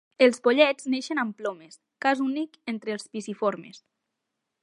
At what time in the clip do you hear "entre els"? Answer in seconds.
2.75-3.07